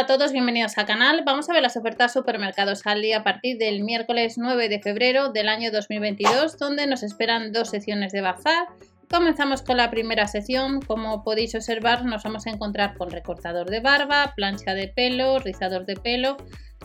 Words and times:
A 0.00 0.06
todos, 0.06 0.32
bienvenidos 0.32 0.78
al 0.78 0.86
canal. 0.86 1.24
Vamos 1.26 1.50
a 1.50 1.52
ver 1.52 1.60
las 1.60 1.76
ofertas 1.76 2.14
supermercados 2.14 2.86
al 2.86 3.02
día 3.02 3.18
a 3.18 3.22
partir 3.22 3.58
del 3.58 3.84
miércoles 3.84 4.38
9 4.38 4.70
de 4.70 4.80
febrero 4.80 5.28
del 5.28 5.46
año 5.46 5.70
2022, 5.70 6.56
donde 6.56 6.86
nos 6.86 7.02
esperan 7.02 7.52
dos 7.52 7.68
secciones 7.68 8.10
de 8.10 8.22
bazar. 8.22 8.68
Comenzamos 9.10 9.60
con 9.60 9.76
la 9.76 9.90
primera 9.90 10.26
sección. 10.26 10.80
Como 10.80 11.22
podéis 11.22 11.54
observar, 11.54 12.06
nos 12.06 12.22
vamos 12.22 12.46
a 12.46 12.50
encontrar 12.50 12.96
con 12.96 13.10
recortador 13.10 13.68
de 13.68 13.80
barba, 13.80 14.32
plancha 14.34 14.72
de 14.72 14.88
pelo, 14.88 15.38
rizador 15.38 15.84
de 15.84 15.96
pelo. 15.96 16.38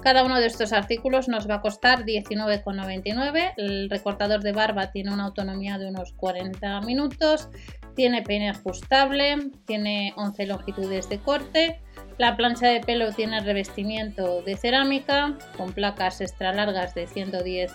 Cada 0.06 0.24
uno 0.24 0.40
de 0.40 0.46
estos 0.46 0.72
artículos 0.72 1.28
nos 1.28 1.50
va 1.50 1.56
a 1.56 1.62
costar 1.62 2.06
19,99. 2.06 3.56
El 3.58 3.90
recortador 3.90 4.42
de 4.42 4.54
barba 4.54 4.92
tiene 4.92 5.12
una 5.12 5.26
autonomía 5.26 5.78
de 5.78 5.88
unos 5.88 6.14
40 6.14 6.82
minutos, 6.82 7.50
tiene 7.96 8.22
peine 8.22 8.52
ajustable, 8.52 9.50
tiene 9.66 10.14
11 10.16 10.46
longitudes 10.46 11.10
de 11.10 11.18
corte 11.20 11.82
la 12.18 12.38
plancha 12.38 12.68
de 12.68 12.80
pelo 12.80 13.12
tiene 13.12 13.42
revestimiento 13.42 14.42
de 14.42 14.56
cerámica 14.56 15.38
con 15.58 15.74
placas 15.74 16.22
extra 16.22 16.54
largas 16.54 16.96
de 16.96 17.08
110 17.08 17.74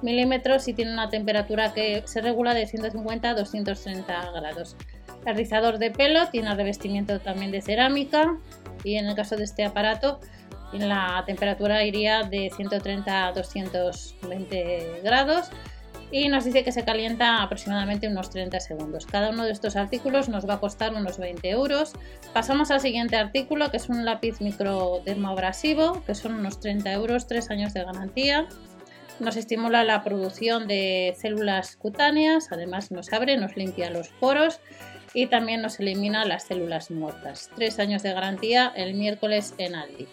milímetros 0.00 0.68
y 0.68 0.72
tiene 0.74 0.92
una 0.92 1.10
temperatura 1.10 1.74
que 1.74 2.02
se 2.06 2.22
regula 2.22 2.54
de 2.54 2.66
150 2.66 3.28
a 3.28 3.34
230 3.34 4.30
grados. 4.32 4.76
El 5.26 5.36
rizador 5.36 5.78
de 5.78 5.90
pelo 5.90 6.28
tiene 6.28 6.54
revestimiento 6.54 7.20
también 7.20 7.50
de 7.50 7.60
cerámica 7.60 8.38
y 8.84 8.96
en 8.96 9.06
el 9.06 9.14
caso 9.14 9.36
de 9.36 9.44
este 9.44 9.64
aparato 9.64 10.20
la 10.78 11.22
temperatura 11.26 11.84
iría 11.84 12.22
de 12.22 12.50
130 12.54 13.26
a 13.26 13.32
220 13.32 15.00
grados 15.02 15.50
y 16.10 16.28
nos 16.28 16.44
dice 16.44 16.62
que 16.62 16.70
se 16.70 16.84
calienta 16.84 17.42
aproximadamente 17.42 18.06
unos 18.06 18.30
30 18.30 18.60
segundos. 18.60 19.04
Cada 19.06 19.30
uno 19.30 19.44
de 19.44 19.52
estos 19.52 19.74
artículos 19.74 20.28
nos 20.28 20.48
va 20.48 20.54
a 20.54 20.60
costar 20.60 20.94
unos 20.94 21.18
20 21.18 21.50
euros. 21.50 21.92
Pasamos 22.32 22.70
al 22.70 22.80
siguiente 22.80 23.16
artículo 23.16 23.70
que 23.70 23.78
es 23.78 23.88
un 23.88 24.04
lápiz 24.04 24.40
microdermoabrasivo 24.40 26.04
que 26.04 26.14
son 26.14 26.34
unos 26.34 26.60
30 26.60 26.92
euros, 26.92 27.26
3 27.26 27.50
años 27.50 27.74
de 27.74 27.84
garantía. 27.84 28.46
Nos 29.20 29.36
estimula 29.36 29.84
la 29.84 30.02
producción 30.02 30.66
de 30.66 31.14
células 31.16 31.76
cutáneas, 31.76 32.50
además 32.50 32.90
nos 32.90 33.12
abre, 33.12 33.36
nos 33.36 33.56
limpia 33.56 33.90
los 33.90 34.08
poros 34.08 34.60
y 35.14 35.26
también 35.26 35.62
nos 35.62 35.78
elimina 35.78 36.24
las 36.24 36.44
células 36.44 36.90
muertas. 36.90 37.50
3 37.56 37.78
años 37.78 38.02
de 38.02 38.12
garantía 38.12 38.72
el 38.76 38.94
miércoles 38.94 39.54
en 39.58 39.74
Aldi. 39.74 40.08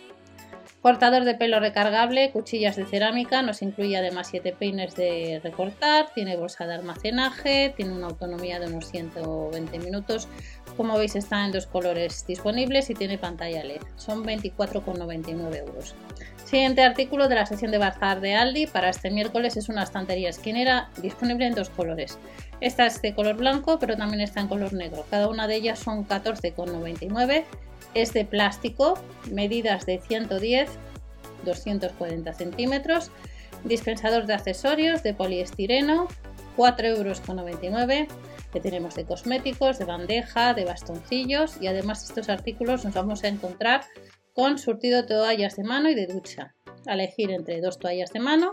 Cortador 0.81 1.25
de 1.25 1.35
pelo 1.35 1.59
recargable, 1.59 2.31
cuchillas 2.31 2.75
de 2.75 2.87
cerámica, 2.87 3.43
nos 3.43 3.61
incluye 3.61 3.95
además 3.97 4.29
7 4.31 4.55
peines 4.57 4.95
de 4.95 5.39
recortar, 5.43 6.11
tiene 6.15 6.37
bolsa 6.37 6.65
de 6.65 6.73
almacenaje, 6.73 7.71
tiene 7.77 7.93
una 7.93 8.07
autonomía 8.07 8.59
de 8.59 8.65
unos 8.65 8.89
120 8.89 9.77
minutos. 9.77 10.27
Como 10.75 10.97
veis 10.97 11.15
está 11.15 11.45
en 11.45 11.51
dos 11.51 11.67
colores 11.67 12.25
disponibles 12.25 12.89
y 12.89 12.95
tiene 12.95 13.19
pantalla 13.19 13.63
LED. 13.63 13.81
Son 13.95 14.25
24,99 14.25 15.55
euros. 15.57 15.93
Siguiente 16.51 16.83
artículo 16.83 17.29
de 17.29 17.35
la 17.35 17.45
sección 17.45 17.71
de 17.71 17.77
bazar 17.77 18.19
de 18.19 18.35
Aldi 18.35 18.67
para 18.67 18.89
este 18.89 19.09
miércoles 19.09 19.55
es 19.55 19.69
una 19.69 19.83
estantería 19.83 20.27
esquinera 20.27 20.89
disponible 21.01 21.47
en 21.47 21.55
dos 21.55 21.69
colores. 21.69 22.19
Esta 22.59 22.85
es 22.87 23.01
de 23.01 23.15
color 23.15 23.37
blanco 23.37 23.79
pero 23.79 23.95
también 23.95 24.19
está 24.19 24.41
en 24.41 24.49
color 24.49 24.73
negro. 24.73 25.05
Cada 25.09 25.29
una 25.29 25.47
de 25.47 25.55
ellas 25.55 25.79
son 25.79 26.05
14,99 26.05 27.45
es 27.93 28.11
de 28.11 28.25
plástico, 28.25 28.99
medidas 29.31 29.85
de 29.85 29.99
110, 29.99 30.69
240 31.45 32.33
centímetros, 32.33 33.11
dispensador 33.63 34.25
de 34.25 34.33
accesorios 34.33 35.03
de 35.03 35.13
poliestireno, 35.13 36.09
4,99 36.57 36.97
euros. 36.97 37.21
Que 38.51 38.59
tenemos 38.59 38.95
de 38.95 39.05
cosméticos, 39.05 39.79
de 39.79 39.85
bandeja, 39.85 40.53
de 40.53 40.65
bastoncillos 40.65 41.55
y 41.61 41.67
además 41.67 42.03
estos 42.03 42.27
artículos 42.27 42.83
nos 42.83 42.93
vamos 42.93 43.23
a 43.23 43.29
encontrar 43.29 43.85
con 44.33 44.57
surtido 44.57 45.01
de 45.01 45.07
toallas 45.07 45.55
de 45.55 45.63
mano 45.63 45.89
y 45.89 45.95
de 45.95 46.07
ducha. 46.07 46.55
A 46.87 46.93
elegir 46.93 47.31
entre 47.31 47.61
dos 47.61 47.79
toallas 47.79 48.11
de 48.11 48.19
mano 48.19 48.51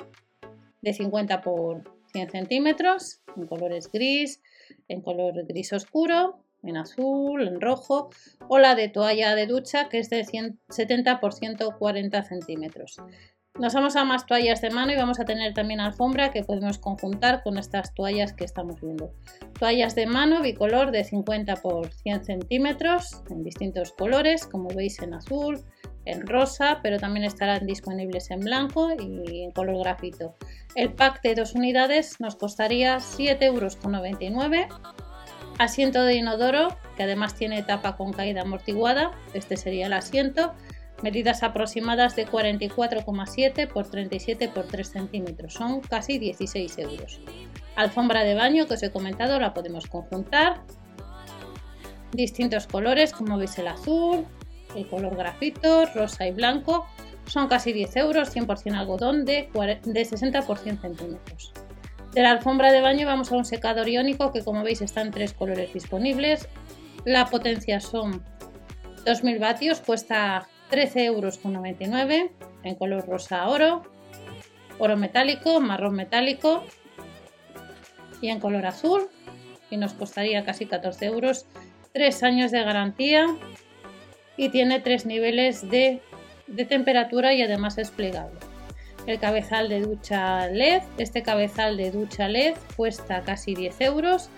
de 0.83 0.93
50 0.93 1.41
por 1.41 1.83
100 2.13 2.31
centímetros 2.31 3.21
en 3.37 3.47
colores 3.47 3.91
gris, 3.93 4.41
en 4.89 5.01
color 5.01 5.47
gris 5.47 5.73
oscuro, 5.73 6.43
en 6.63 6.77
azul, 6.77 7.47
en 7.47 7.61
rojo, 7.61 8.11
o 8.49 8.59
la 8.59 8.75
de 8.75 8.89
toalla 8.89 9.35
de 9.35 9.47
ducha 9.47 9.89
que 9.89 9.99
es 9.99 10.11
de 10.11 10.25
70 10.69 11.21
por 11.21 11.33
140 11.33 12.23
centímetros. 12.23 12.97
Nos 13.59 13.75
vamos 13.75 13.97
a 13.97 14.05
más 14.05 14.25
toallas 14.25 14.61
de 14.61 14.71
mano 14.71 14.93
y 14.93 14.97
vamos 14.97 15.19
a 15.19 15.25
tener 15.25 15.53
también 15.53 15.81
alfombra 15.81 16.31
que 16.31 16.45
podemos 16.45 16.79
conjuntar 16.79 17.43
con 17.43 17.59
estas 17.59 17.93
toallas 17.93 18.33
que 18.33 18.45
estamos 18.45 18.81
viendo. 18.81 19.13
Toallas 19.59 19.97
de 19.97 20.07
mano 20.07 20.43
bicolor 20.43 20.93
de 20.93 21.03
50 21.03 21.57
por 21.57 21.93
100 21.93 22.25
centímetros 22.25 23.21
en 23.31 23.43
distintos 23.43 23.91
colores, 23.91 24.47
como 24.47 24.69
veis 24.69 25.01
en 25.01 25.15
azul, 25.15 25.65
en 26.09 26.27
rosa, 26.27 26.81
pero 26.83 26.99
también 26.99 27.25
estarán 27.25 27.67
disponibles 27.67 28.31
en 28.31 28.41
blanco 28.41 28.91
y 28.99 29.45
en 29.45 29.51
color 29.53 29.79
grafito. 29.79 30.37
El 30.75 30.93
pack 30.93 31.23
de 31.23 31.35
dos 31.35 31.55
unidades 31.55 32.21
nos 32.21 32.37
costaría 32.37 32.99
7,99 32.99 33.45
euros 33.45 33.79
Asiento 35.59 36.05
de 36.05 36.15
inodoro, 36.15 36.69
que 36.97 37.03
además 37.03 37.35
tiene 37.35 37.65
tapa 37.65 37.97
con 37.97 38.13
caída 38.13 38.43
amortiguada. 38.43 39.11
Este 39.35 39.57
sería 39.57 39.87
el 39.87 39.93
asiento. 39.93 40.55
Medidas 41.03 41.43
aproximadas 41.43 42.15
de 42.15 42.29
44,7 42.29 43.67
por 43.67 43.91
37 43.91 44.49
por 44.49 44.67
3 44.67 44.89
centímetros. 44.89 45.55
Son 45.55 45.81
casi 45.81 46.19
16 46.19 46.79
euros. 46.79 47.21
Alfombra 47.75 48.23
de 48.23 48.35
baño 48.35 48.67
que 48.67 48.75
os 48.75 48.83
he 48.85 48.93
comentado 48.93 49.41
la 49.41 49.53
podemos 49.53 49.89
conjuntar. 49.89 50.63
Distintos 52.13 52.69
colores 52.69 53.13
como 53.13 53.37
veis 53.37 53.59
el 53.59 53.67
azul, 53.67 54.27
el 54.75 54.87
color 54.87 55.17
grafito, 55.17 55.87
rosa 55.87 56.27
y 56.27 56.33
blanco. 56.33 56.87
Son 57.27 57.49
casi 57.49 57.73
10 57.73 57.97
euros, 57.97 58.35
100% 58.35 58.75
algodón 58.75 59.25
de, 59.25 59.49
de 59.85 60.05
60 60.05 60.43
por 60.43 60.59
100 60.59 60.81
centímetros. 60.81 61.53
De 62.13 62.23
la 62.23 62.31
alfombra 62.31 62.73
de 62.73 62.81
baño 62.81 63.07
vamos 63.07 63.31
a 63.31 63.37
un 63.37 63.45
secador 63.45 63.89
iónico 63.89 64.33
que 64.33 64.43
como 64.43 64.63
veis 64.63 64.81
está 64.81 65.03
en 65.03 65.11
tres 65.11 65.35
colores 65.35 65.73
disponibles. 65.73 66.49
La 67.05 67.27
potencia 67.27 67.81
son 67.81 68.25
2000 69.05 69.39
vatios, 69.39 69.81
cuesta 69.81 70.49
13,99 70.71 71.05
euros 71.07 71.41
en 72.65 72.75
color 72.75 73.07
rosa 73.07 73.47
oro, 73.49 73.83
oro 74.79 74.97
metálico, 74.97 75.61
marrón 75.61 75.95
metálico 75.95 76.65
y 78.21 78.29
en 78.29 78.41
color 78.41 78.67
azul 78.67 79.09
y 79.71 79.77
nos 79.77 79.93
costaría 79.93 80.45
casi 80.45 80.67
14 80.67 81.07
euros. 81.07 81.47
3 81.93 82.23
años 82.23 82.51
de 82.51 82.63
garantía 82.63 83.27
y 84.39 84.49
tiene 84.49 84.81
tres 84.81 85.05
niveles 85.05 85.69
de, 85.69 86.01
de 86.47 86.65
temperatura 86.65 87.35
y 87.35 87.43
además 87.43 87.77
es 87.77 87.91
plegable 87.91 88.39
el 89.09 89.19
cabezal 89.19 89.71
de 89.71 89.81
ducha 89.81 90.49
LED. 90.49 90.83
Este 90.99 91.23
cabezal 91.23 91.79
de 91.79 91.91
ducha 91.91 92.29
LED 92.29 92.55
cuesta 92.77 93.23
casi 93.23 93.55
10 93.55 93.81
euros, 93.81 94.29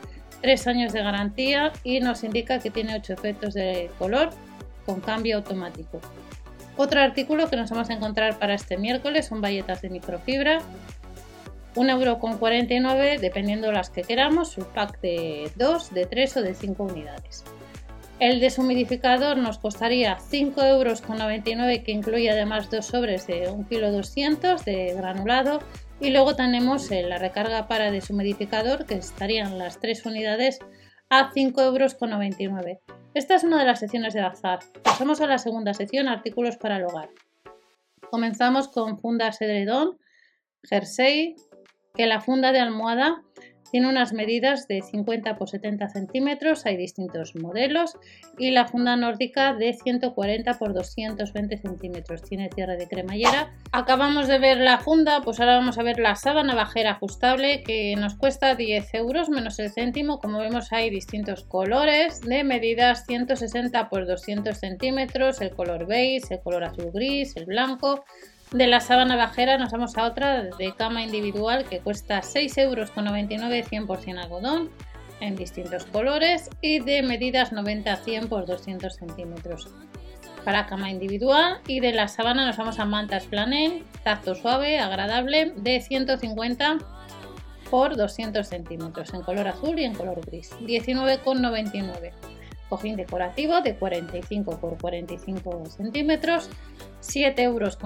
3 0.43 0.67
años 0.69 0.93
de 0.93 1.03
garantía 1.03 1.73
y 1.83 1.99
nos 1.99 2.23
indica 2.23 2.61
que 2.61 2.71
tiene 2.71 2.95
8 2.95 3.13
efectos 3.13 3.55
de 3.55 3.91
color 3.99 4.31
con 4.87 5.01
cambio 5.01 5.39
automático. 5.39 6.01
Otro 6.77 7.01
artículo 7.01 7.51
que 7.51 7.57
nos 7.57 7.71
vamos 7.71 7.91
a 7.91 7.95
encontrar 7.95 8.39
para 8.39 8.55
este 8.55 8.79
miércoles 8.79 9.27
son 9.27 9.41
bayetas 9.41 9.83
de 9.83 9.91
microfibra. 9.91 10.61
1,49 11.75 12.71
euro 12.71 13.21
dependiendo 13.21 13.73
las 13.73 13.91
que 13.91 14.03
queramos, 14.03 14.57
un 14.57 14.65
pack 14.65 15.01
de 15.01 15.51
2, 15.57 15.95
de 15.95 16.07
3 16.07 16.37
o 16.37 16.43
de 16.43 16.55
5 16.55 16.83
unidades. 16.85 17.45
El 18.21 18.39
deshumidificador 18.39 19.39
nos 19.39 19.57
costaría 19.57 20.19
5,99 20.19 20.69
euros 20.69 21.01
que 21.83 21.91
incluye 21.91 22.31
además 22.31 22.69
dos 22.69 22.85
sobres 22.85 23.27
de 23.27 23.49
1,2 23.49 24.13
kg 24.13 24.63
de 24.63 24.95
granulado 24.95 25.61
y 26.01 26.11
luego 26.11 26.37
tenemos 26.37 26.91
la 26.91 27.17
recarga 27.17 27.67
para 27.67 27.91
deshumidificador 27.91 28.85
que 28.85 28.97
estarían 28.97 29.57
las 29.57 29.81
tres 29.81 30.05
unidades 30.05 30.59
a 31.09 31.33
5,99 31.33 32.41
euros. 32.51 32.79
Esta 33.15 33.37
es 33.37 33.45
una 33.45 33.59
de 33.59 33.65
las 33.65 33.81
secciones 33.81 34.13
de 34.13 34.21
bazar. 34.21 34.59
Pasamos 34.85 35.23
a 35.23 35.27
la 35.27 35.39
segunda 35.39 35.73
sección, 35.73 36.07
artículos 36.07 36.59
para 36.59 36.77
el 36.77 36.85
hogar. 36.85 37.09
Comenzamos 38.11 38.69
con 38.69 38.99
fundas 38.99 39.41
edredón, 39.41 39.99
jersey, 40.63 41.37
que 41.95 42.07
la 42.07 42.21
funda 42.21 42.53
de 42.53 42.61
almohada 42.61 43.23
tiene 43.71 43.89
unas 43.89 44.13
medidas 44.13 44.67
de 44.69 44.83
50 44.83 45.37
por 45.37 45.49
70 45.49 45.89
centímetros, 45.89 46.67
hay 46.67 46.77
distintos 46.77 47.35
modelos 47.37 47.97
y 48.39 48.51
la 48.51 48.67
funda 48.67 48.97
nórdica 48.97 49.55
de 49.55 49.73
140 49.73 50.59
por 50.59 50.75
220 50.75 51.59
centímetros. 51.59 52.23
Tiene 52.23 52.51
cierre 52.55 52.77
de 52.77 52.89
cremallera. 52.89 53.53
Acabamos 53.73 54.29
de 54.29 54.39
ver 54.39 54.59
la 54.59 54.79
funda, 54.79 55.21
pues 55.23 55.41
ahora 55.41 55.57
vamos 55.57 55.79
a 55.79 55.83
ver 55.83 55.99
la 55.99 56.17
sábana 56.17 56.55
bajera 56.55 56.93
ajustable 56.93 57.63
que 57.63 57.95
nos 57.97 58.15
cuesta 58.15 58.55
10 58.55 58.95
euros 58.95 59.29
menos 59.29 59.59
el 59.59 59.71
céntimo. 59.71 60.19
Como 60.19 60.39
vemos 60.39 60.73
hay 60.73 60.91
distintos 60.91 61.45
colores 61.45 62.21
de 62.23 62.45
medidas 62.45 63.05
160 63.07 63.89
por 63.89 64.07
200 64.07 64.57
centímetros, 64.57 65.41
el 65.41 65.51
color 65.51 65.87
beige, 65.87 66.35
el 66.35 66.41
color 66.41 66.65
azul 66.65 66.91
gris, 66.93 67.37
el 67.37 67.47
blanco. 67.47 68.05
De 68.53 68.67
la 68.67 68.81
sábana 68.81 69.15
bajera 69.15 69.59
nos 69.59 69.71
vamos 69.71 69.97
a 69.97 70.05
otra 70.05 70.43
de 70.43 70.75
cama 70.75 71.05
individual 71.05 71.67
que 71.67 71.79
cuesta 71.79 72.21
6,99 72.21 72.59
euros, 72.59 72.91
100% 72.91 74.19
algodón 74.19 74.71
en 75.21 75.37
distintos 75.37 75.85
colores 75.85 76.51
y 76.61 76.81
de 76.81 77.03
medidas 77.03 77.53
90 77.53 77.93
a 77.93 77.97
100 77.97 78.29
por 78.29 78.47
200 78.47 78.93
centímetros. 78.93 79.69
para 80.45 80.67
cama 80.67 80.91
individual 80.91 81.61
y 81.67 81.81
de 81.81 81.93
la 81.93 82.09
sábana 82.09 82.47
nos 82.47 82.57
vamos 82.57 82.81
a 82.81 82.87
mantas 82.87 83.27
planel, 83.27 83.85
tacto 84.03 84.35
suave, 84.35 84.81
agradable 84.81 85.53
de 85.57 85.81
150 85.81 86.79
por 87.71 87.95
200 87.95 88.49
centímetros 88.49 89.15
en 89.15 89.23
color 89.23 89.47
azul 89.47 89.79
y 89.79 89.85
en 89.85 89.95
color 89.95 90.21
gris, 90.27 90.51
19,99. 90.61 92.13
Cojín 92.71 92.97
decorativo 92.97 93.61
de 93.61 93.75
45 93.75 94.61
por 94.61 94.79
45 94.79 95.67
centímetros, 95.67 96.49
7,99 97.03 97.41
euros. 97.41 97.79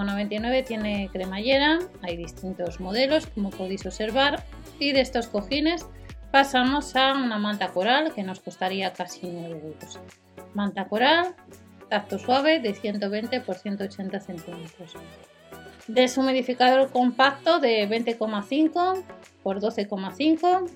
Tiene 0.65 1.09
cremallera, 1.11 1.79
hay 2.03 2.15
distintos 2.15 2.79
modelos 2.79 3.25
como 3.27 3.49
podéis 3.49 3.85
observar 3.85 4.43
y 4.79 4.93
de 4.93 5.01
estos 5.01 5.27
cojines 5.27 5.85
pasamos 6.31 6.95
a 6.95 7.13
una 7.13 7.39
manta 7.39 7.69
coral 7.69 8.13
que 8.13 8.23
nos 8.23 8.39
costaría 8.39 8.93
casi 8.93 9.27
9 9.27 9.61
euros. 9.63 9.99
Manta 10.53 10.87
coral, 10.87 11.35
tacto 11.89 12.19
suave 12.19 12.59
de 12.59 12.75
120 12.75 13.41
por 13.41 13.55
180 13.55 14.19
centímetros. 14.19 14.93
Deshumidificador 15.87 16.91
compacto 16.91 17.59
de 17.59 17.89
20,5 17.89 19.03
por 19.41 19.59
12,5 19.59 20.69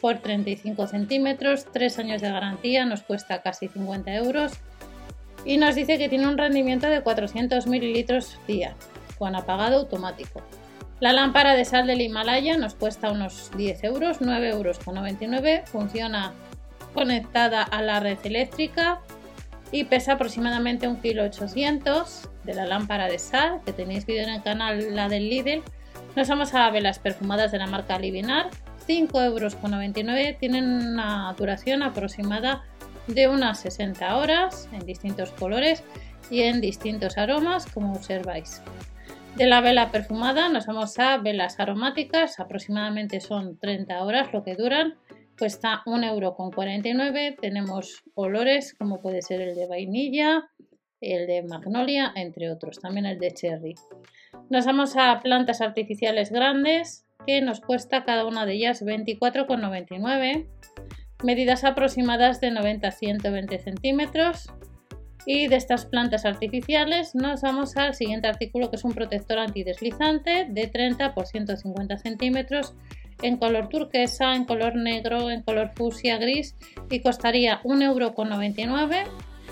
por 0.00 0.18
35 0.18 0.86
centímetros, 0.86 1.66
3 1.72 1.98
años 1.98 2.22
de 2.22 2.30
garantía, 2.30 2.84
nos 2.84 3.02
cuesta 3.02 3.42
casi 3.42 3.68
50 3.68 4.14
euros 4.14 4.52
y 5.44 5.56
nos 5.56 5.74
dice 5.74 5.98
que 5.98 6.08
tiene 6.08 6.28
un 6.28 6.38
rendimiento 6.38 6.88
de 6.88 7.00
400 7.02 7.66
mililitros 7.66 8.38
día 8.46 8.74
con 9.18 9.34
apagado 9.34 9.78
automático. 9.78 10.42
La 11.00 11.12
lámpara 11.12 11.54
de 11.54 11.64
sal 11.64 11.86
del 11.86 12.00
Himalaya 12.00 12.56
nos 12.56 12.74
cuesta 12.74 13.12
unos 13.12 13.50
10 13.56 13.84
euros, 13.84 14.18
9 14.20 14.50
euros 14.50 14.78
con 14.80 14.96
99, 14.96 15.62
funciona 15.66 16.32
conectada 16.92 17.62
a 17.62 17.82
la 17.82 18.00
red 18.00 18.18
eléctrica 18.24 19.00
y 19.70 19.84
pesa 19.84 20.14
aproximadamente 20.14 20.88
1,8 20.88 21.52
kg 21.52 22.44
de 22.44 22.54
la 22.54 22.66
lámpara 22.66 23.06
de 23.06 23.18
sal 23.18 23.60
que 23.64 23.72
tenéis 23.72 24.06
vídeo 24.06 24.24
en 24.24 24.30
el 24.30 24.42
canal, 24.42 24.94
la 24.96 25.08
del 25.08 25.28
Lidl. 25.28 25.62
Nos 26.16 26.28
vamos 26.28 26.52
a 26.54 26.68
velas 26.70 26.98
perfumadas 26.98 27.52
de 27.52 27.58
la 27.58 27.66
marca 27.66 27.98
Livinar, 27.98 28.50
5,99 28.88 29.24
euros, 29.26 30.38
tienen 30.40 30.64
una 30.64 31.34
duración 31.36 31.82
aproximada 31.82 32.64
de 33.06 33.28
unas 33.28 33.60
60 33.60 34.16
horas 34.16 34.68
en 34.72 34.86
distintos 34.86 35.30
colores 35.32 35.84
y 36.30 36.42
en 36.42 36.60
distintos 36.60 37.18
aromas 37.18 37.66
como 37.66 37.92
observáis. 37.92 38.62
De 39.36 39.46
la 39.46 39.60
vela 39.60 39.92
perfumada 39.92 40.48
nos 40.48 40.66
vamos 40.66 40.98
a 40.98 41.18
velas 41.18 41.60
aromáticas, 41.60 42.40
aproximadamente 42.40 43.20
son 43.20 43.58
30 43.58 44.02
horas 44.02 44.32
lo 44.32 44.42
que 44.42 44.56
duran 44.56 44.94
cuesta 45.38 45.82
1,49€. 45.86 47.36
Tenemos 47.40 48.02
olores 48.14 48.74
como 48.74 49.00
puede 49.00 49.22
ser 49.22 49.40
el 49.40 49.54
de 49.54 49.66
vainilla, 49.66 50.50
el 51.00 51.26
de 51.26 51.42
magnolia, 51.44 52.12
entre 52.16 52.50
otros, 52.50 52.80
también 52.80 53.06
el 53.06 53.18
de 53.18 53.32
cherry. 53.32 53.74
Nos 54.50 54.66
vamos 54.66 54.96
a 54.96 55.20
plantas 55.20 55.60
artificiales 55.60 56.30
grandes 56.30 57.06
que 57.28 57.42
nos 57.42 57.60
cuesta 57.60 58.04
cada 58.04 58.24
una 58.24 58.46
de 58.46 58.54
ellas 58.54 58.82
24,99, 58.82 60.46
medidas 61.22 61.62
aproximadas 61.62 62.40
de 62.40 62.50
90 62.50 62.88
a 62.88 62.90
120 62.90 63.58
centímetros. 63.58 64.50
Y 65.26 65.46
de 65.48 65.56
estas 65.56 65.84
plantas 65.84 66.24
artificiales 66.24 67.14
nos 67.14 67.42
vamos 67.42 67.76
al 67.76 67.94
siguiente 67.94 68.28
artículo 68.28 68.70
que 68.70 68.76
es 68.76 68.84
un 68.84 68.94
protector 68.94 69.40
antideslizante 69.40 70.46
de 70.48 70.68
30 70.68 71.12
por 71.12 71.26
150 71.26 71.98
centímetros 71.98 72.74
en 73.20 73.36
color 73.36 73.68
turquesa, 73.68 74.34
en 74.34 74.46
color 74.46 74.76
negro, 74.76 75.28
en 75.28 75.42
color 75.42 75.72
fucsia 75.76 76.16
gris 76.16 76.56
y 76.88 77.00
costaría 77.00 77.60
1,99€. 77.62 79.04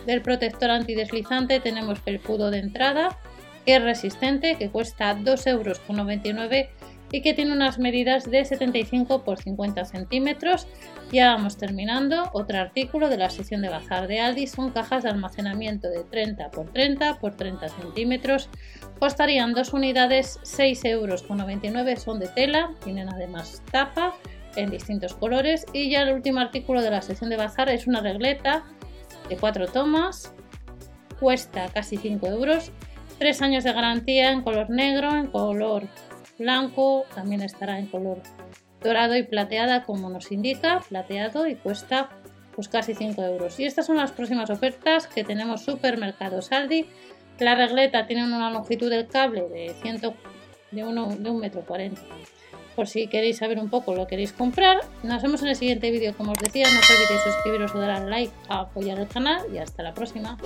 Del 0.07 0.23
protector 0.23 0.71
antideslizante 0.71 1.61
tenemos 1.61 1.99
felpudo 1.99 2.51
de 2.51 2.61
entrada 2.61 3.19
que 3.67 3.77
es 3.77 3.83
resistente, 3.83 4.55
que 4.55 4.71
cuesta 4.71 5.15
2,99€ 5.15 6.69
y 7.17 7.23
que 7.23 7.33
tiene 7.33 7.55
unas 7.55 7.79
medidas 7.79 8.31
de 8.31 8.45
75 8.45 9.25
por 9.25 9.39
50 9.39 9.87
centímetros. 9.87 10.69
Ya 11.11 11.33
vamos 11.33 11.57
terminando. 11.57 12.29
Otro 12.35 12.59
artículo 12.59 13.09
de 13.09 13.17
la 13.17 13.31
sección 13.31 13.63
de 13.63 13.71
bazar 13.71 14.07
de 14.07 14.21
Aldi 14.21 14.47
son 14.47 14.71
cajas 14.71 15.03
de 15.03 15.09
almacenamiento 15.09 15.89
de 15.89 16.05
30 16.05 16.51
por 16.51 16.71
30 16.75 17.19
por 17.19 17.35
30 17.35 17.71
centímetros. 17.71 18.51
Costarían 18.99 19.55
dos 19.55 19.73
unidades 19.73 20.39
6,99 20.43 20.85
euros. 20.91 22.03
Son 22.03 22.19
de 22.19 22.29
tela, 22.29 22.75
tienen 22.85 23.09
además 23.09 23.63
tapa 23.73 24.15
en 24.55 24.69
distintos 24.69 25.15
colores. 25.15 25.65
Y 25.73 25.89
ya 25.89 26.03
el 26.03 26.13
último 26.13 26.41
artículo 26.41 26.83
de 26.83 26.91
la 26.91 27.01
sección 27.01 27.31
de 27.31 27.39
bazar 27.39 27.71
es 27.71 27.87
una 27.87 28.03
regleta 28.03 28.63
de 29.31 29.39
4 29.39 29.69
tomas. 29.69 30.35
Cuesta 31.19 31.71
casi 31.73 31.97
5 31.97 32.27
euros. 32.27 32.73
3 33.19 33.41
años 33.41 33.65
de 33.65 33.73
garantía 33.73 34.33
en 34.33 34.43
color 34.43 34.69
negro, 34.69 35.17
en 35.17 35.29
color 35.29 35.85
blanco, 36.39 37.05
también 37.15 37.43
estará 37.43 37.79
en 37.79 37.87
color 37.87 38.23
dorado 38.83 39.17
y 39.17 39.23
plateada 39.23 39.85
como 39.85 40.11
nos 40.11 40.31
indica, 40.31 40.83
plateado 40.89 41.47
y 41.47 41.57
cuesta 41.57 42.11
pues 42.55 42.69
casi 42.69 42.95
5 42.95 43.23
euros. 43.23 43.61
Y 43.61 43.65
estas 43.65 43.87
son 43.87 43.97
las 43.97 44.13
próximas 44.13 44.49
ofertas 44.49 45.07
que 45.07 45.25
tenemos 45.25 45.63
Supermercados 45.63 46.53
Aldi. 46.53 46.87
La 47.39 47.55
regleta 47.55 48.07
tiene 48.07 48.25
una 48.25 48.51
longitud 48.51 48.89
del 48.89 49.07
cable 49.09 49.47
de, 49.49 49.75
100, 49.83 50.01
de, 50.71 50.85
uno, 50.85 51.15
de 51.15 51.31
1 51.31 51.39
metro 51.39 51.61
40. 51.67 52.01
Por 52.75 52.87
si 52.87 53.09
queréis 53.09 53.39
saber 53.39 53.59
un 53.59 53.69
poco 53.69 53.95
lo 53.95 54.07
queréis 54.07 54.33
comprar. 54.33 54.79
Nos 55.03 55.23
vemos 55.23 55.43
en 55.43 55.49
el 55.49 55.57
siguiente 55.57 55.91
vídeo. 55.91 56.17
Como 56.17 56.33
os 56.33 56.39
decía, 56.39 56.67
no 56.67 56.79
olvidéis 56.79 57.21
suscribiros 57.25 57.75
o 57.75 57.79
dar 57.79 58.03
like 58.03 58.33
a 58.49 58.61
apoyar 58.61 58.99
el 58.99 59.09
canal 59.09 59.43
y 59.53 59.59
hasta 59.59 59.83
la 59.83 59.93
próxima. 59.93 60.39